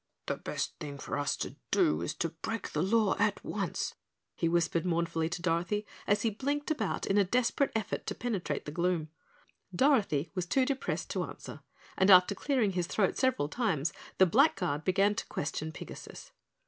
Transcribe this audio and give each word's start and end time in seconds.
"The 0.25 0.37
best 0.37 0.73
thing 0.79 0.97
for 0.97 1.15
us 1.15 1.37
to 1.37 1.57
do 1.69 2.01
is 2.01 2.15
to 2.15 2.29
break 2.29 2.71
the 2.71 2.81
law 2.81 3.15
at 3.19 3.45
once," 3.45 3.93
he 4.35 4.49
whispered 4.49 4.83
mournfully 4.83 5.29
to 5.29 5.43
Dorothy 5.43 5.85
as 6.07 6.23
he 6.23 6.31
blinked 6.31 6.71
about 6.71 7.05
in 7.05 7.19
a 7.19 7.23
desperate 7.23 7.71
effort 7.75 8.07
to 8.07 8.15
penetrate 8.15 8.65
the 8.65 8.71
gloom. 8.71 9.09
Dorothy 9.75 10.31
was 10.33 10.47
too 10.47 10.65
depressed 10.65 11.11
to 11.11 11.23
answer, 11.25 11.59
and 11.95 12.09
after 12.09 12.33
clearing 12.33 12.71
his 12.71 12.87
throat 12.87 13.15
several 13.15 13.47
times 13.47 13.93
the 14.17 14.25
Blackguard 14.25 14.83
began 14.83 15.13
to 15.13 15.27
question 15.27 15.71
Pigasus. 15.71 16.31